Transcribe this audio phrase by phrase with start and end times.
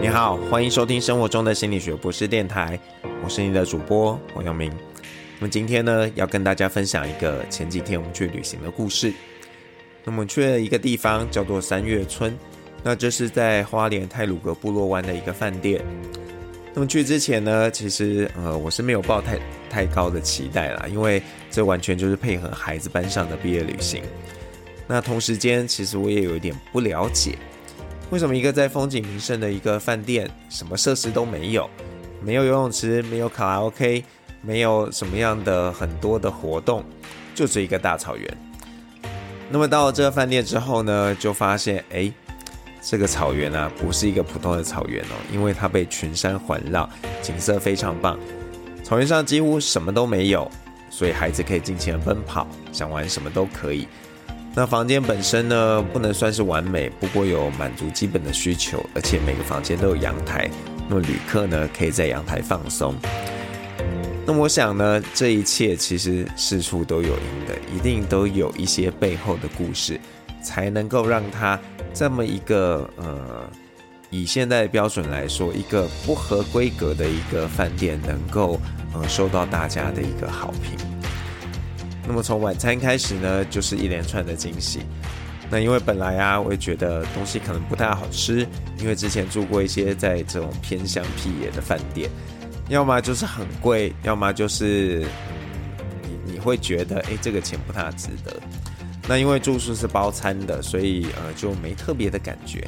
[0.00, 2.80] 你好，欢迎收听生活中的心理学博士电台，
[3.22, 4.72] 我是你的主播黄阳明。
[5.38, 9.12] 那么今天呢，要跟大家分享一个前几天我们去旅行的故事。
[10.02, 12.34] 那么我们去了一个地方叫做三月村，
[12.82, 15.84] 那这是在花莲太鲁阁部落湾的一个饭店。
[16.72, 19.38] 那么去之前呢，其实呃我是没有抱太
[19.68, 24.02] 太高的期待啦，因为这完全就是配合孩子班上的毕业旅行。
[24.86, 27.36] 那同时间，其实我也有一点不了解。
[28.10, 31.70] 为什么一个在风景名胜的一个饭店，什么设施都没有，
[32.20, 34.04] 没有游泳池，没有卡拉 OK，
[34.42, 36.84] 没有什么样的很多的活动，
[37.36, 38.38] 就是一个大草原。
[39.48, 42.12] 那么到了这个饭店之后呢，就发现，哎，
[42.82, 46.90] 这个草原啊，不是一个普通的草原哦，因为它被群山环绕，
[47.22, 48.18] 景色非常棒。
[48.82, 50.50] 草原上几乎什么都没有，
[50.90, 53.86] 所以孩子可以尽情的奔跑，想玩什么都可以。
[54.52, 60.50] 那房间本身呢，不能算是完美，不过有满足基本的需求，而且每个房间都有阳台，
[60.88, 62.94] 那么旅客呢可以在阳台放松。
[64.26, 69.98] 那我想呢，这一切其实事出都有因的，一定都有一些背后的故事，
[70.42, 71.58] 才能够让它
[71.94, 73.48] 这么一个呃，
[74.10, 78.60] 以现在的标准来说，一个不合规格的一个饭店，能够
[78.92, 80.99] 呃受到大家的一个好评。
[82.10, 84.80] 那么从晚餐开始呢，就是一连串的惊喜。
[85.48, 88.44] 那因为本来啊，我也觉得东西可能不太好吃，
[88.80, 92.10] 因为之前住过一些在这种偏乡僻野的饭店，
[92.68, 95.06] 要么就是很贵，要么就是
[96.02, 98.34] 你你会觉得，哎，这个钱不太值得。
[99.06, 102.66] 那因为住宿是包餐的，所以呃就没特别的感觉。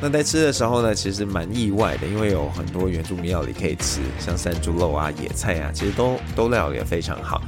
[0.00, 7.42] 那在吃的时候呢，其实蛮意外的，因为有很多原住民料理可以吃，像山猪肉啊、野菜啊，其实都都料理得非常好。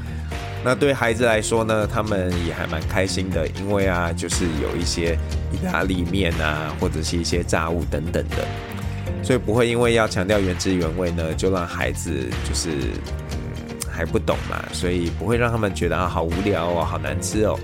[0.65, 5.17] 那对孩子来说呢，他们也还蛮开心的，因为啊，就是有一些
[5.53, 8.47] 意大利面啊，或者是一些炸物等等的，
[9.23, 13.39] 所以不会因为要强调原汁原味呢，就让孩子就是嗯
[13.89, 17.59] 还不懂嘛，所以不会让他们觉得啊好无聊哦，好难吃哦。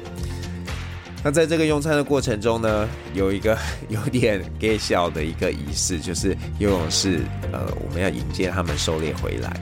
[1.22, 9.53] 那在这个用餐的过程中呢，有一个 有点搞笑的一个仪式，就是游泳式，呃，我们要迎接他们狩猎回来。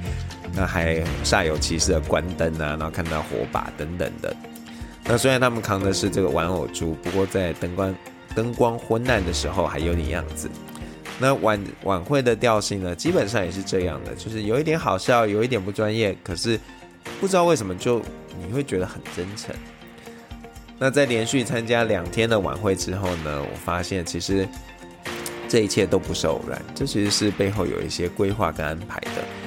[0.54, 4.34] 那还煞有其事的关灯啊，然后看到火把等等的。
[5.04, 7.94] 那虽然他们扛的是这个玩偶猪，不过在灯光
[8.34, 10.48] 灯光昏暗的时候还有点样子。
[11.18, 16.58] 那晚晚会的调性呢，基本上也是这样的，就是有一点好笑，有一点不专业，可是
[17.20, 18.00] 不知道为什么就
[18.40, 19.54] 你会觉得很真诚。
[20.78, 24.48] 那在连续参加两天的晚会之后呢，我发现其实
[25.48, 29.41] 这一切都不是偶然，这其实是背后有一些规划跟安排的。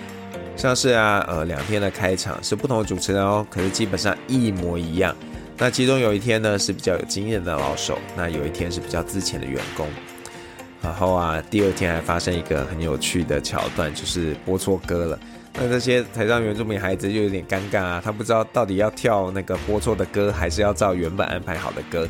[0.56, 5.16] 像是啊，呃，两天的开场是不同的主持人哦，可是基本上一模一样。
[5.58, 9.88] 那其中有一天呢是比较有经验的老手，那有一天是比较资浅的员工。
[10.82, 15.20] 然后啊，第二天还发生一个很有趣的桥段，就是播错歌了。
[15.54, 22.08] 那这些台上原住民孩子就有点尴尬啊，他不知道到底要跳那个播错的歌，还是要照原本安排好的歌。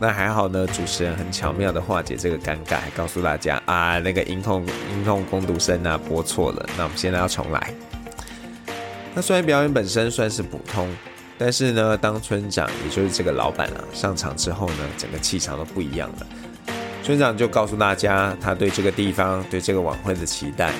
[0.00, 7.74] 那还好呢，主持人很巧妙的化解这个尴尬，告诉大家啊，那个音控音控工读生啊播错了，那我们现在要重来。
[9.14, 10.88] 那虽然表演本身算是普通，
[11.36, 16.26] 但是呢，当村长也就是这个老板啊上场之后呢，整个气场都不一样了。
[17.02, 20.72] 村长就告诉大家，他对这个地方对这个晚会的期待，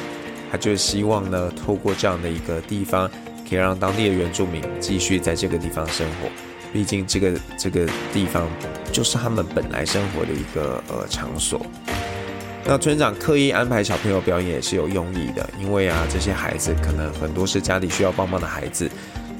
[0.52, 3.10] 他就是希望呢，透过这样的一个地方，
[3.48, 6.47] 可以让当地的原住民继续在这个地方生活。
[6.72, 8.48] 毕竟这个这个地方
[8.92, 11.64] 就是他们本来生活的一个呃场所。
[12.64, 18.90] 那村长刻意安排小朋友表演也是有用意的，因为啊这些孩子可能很多是家里需要帮忙的孩子。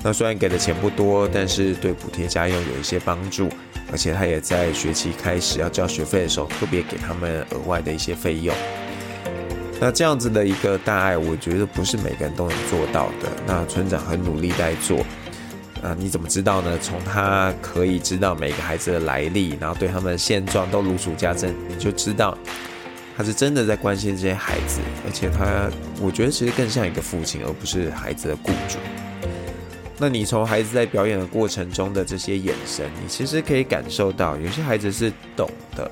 [0.03, 3.49] 那虽然给的钱不多，但是对补贴家用有一些帮助，
[3.93, 8.55] 而且他也在学期开始要交学费的时候特别给他们额外的一些费用。
[9.81, 13.29] 那这样子的一个大爱，我觉得不是每个人都能做到的。
[13.47, 15.05] 那村长很努力在做。
[15.83, 16.79] 啊，你怎么知道呢？
[16.83, 22.37] 从他可以知道每个孩子的来历，然后对他们的现状都如数家珍，你就知道
[23.17, 25.71] 他是真的在关心这些孩子，而且他，
[26.01, 28.79] 我觉得其实更像一个父亲，而不是孩子的雇主。
[29.99, 35.91] 那你从孩子在表演的过程中的这些眼神，你其实可以感受到，有些孩子是懂的，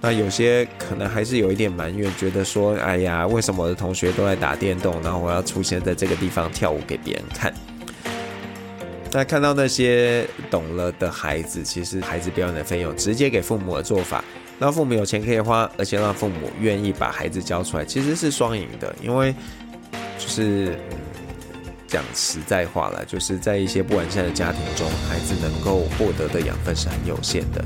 [0.00, 7.52] 那有些可能还是有一点埋怨，觉得说，哎呀，为什么我的同学都在打电动，然后我要出现在这个地方跳舞给别人看？
[9.12, 14.22] 那看到那些懂了的孩子，其实孩子表演的费用直接给父母的做法，
[14.58, 18.94] 让父母有钱可以花，而且让父母愿意把孩子交出来，其实是双赢的。
[19.02, 19.34] 因为
[20.18, 20.78] 就是
[21.86, 27.64] 讲实在话了，就是在一些不完善的家庭中，孩子能够获得的养分是很有限的。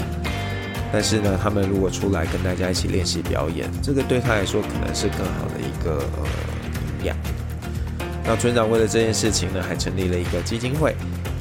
[0.93, 6.27] 但是呢，他们如果出来跟大家一起练习表演，这个对他来说可能是更好的一个呃
[7.01, 7.17] 营养。
[8.25, 10.95] 那村长为了这件事情呢，还成立了一个基金会。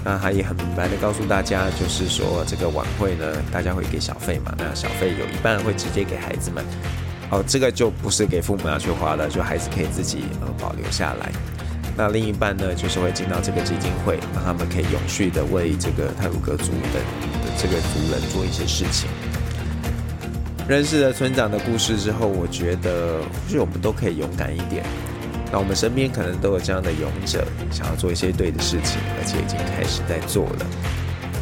[0.04, 6.64] 那他也很明白的告诉大家，就是说这个晚会呢，大家会给小费嘛，那小费有一半会直接给孩子们。
[7.32, 11.32] 哦，这个就不是给父母要去花的，就孩子可以自己呃保留下来。
[11.96, 17.00] 那另一半呢，就是会进到这个基金会，让他们可以永续的为这个太鲁阁族的
[17.44, 19.10] 的这个族人做一些事情。
[20.68, 24.86] 认识了村长的故事之后，我觉得或许我们都可以勇敢一点。
[25.52, 30.66] 那我们身边可能都有这样的勇者，想要做一些对的事情，而且已经开始在做了。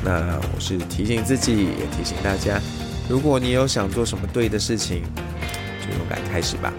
[0.04, 2.62] 那我是提醒自己，也提醒大家，
[3.10, 5.04] 如果你有想做什么对的事情，
[5.82, 6.72] 就勇敢开始吧。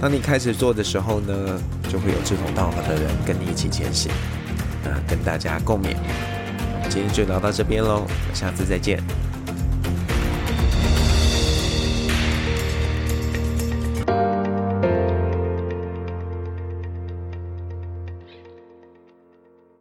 [0.00, 4.10] 当你开始做的时候呢，就会有志同道合的人跟你一起前行。
[4.82, 5.94] 那跟大家共勉。
[6.90, 9.02] 今天就聊到这边喽，下次再见。